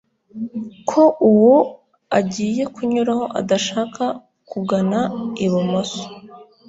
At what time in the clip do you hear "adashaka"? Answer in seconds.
3.39-4.03